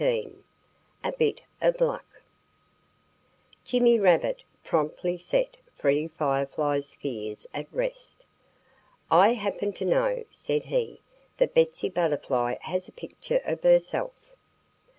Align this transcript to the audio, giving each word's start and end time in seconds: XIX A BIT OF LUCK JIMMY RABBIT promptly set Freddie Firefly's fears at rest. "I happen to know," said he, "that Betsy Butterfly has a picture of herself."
XIX 0.01 0.31
A 1.03 1.11
BIT 1.11 1.41
OF 1.61 1.79
LUCK 1.79 2.23
JIMMY 3.65 3.99
RABBIT 3.99 4.41
promptly 4.63 5.19
set 5.19 5.59
Freddie 5.75 6.07
Firefly's 6.07 6.95
fears 6.95 7.45
at 7.53 7.71
rest. 7.71 8.25
"I 9.11 9.33
happen 9.33 9.73
to 9.73 9.85
know," 9.85 10.23
said 10.31 10.63
he, 10.63 11.01
"that 11.37 11.53
Betsy 11.53 11.89
Butterfly 11.89 12.55
has 12.61 12.87
a 12.87 12.91
picture 12.91 13.41
of 13.45 13.61
herself." 13.61 14.33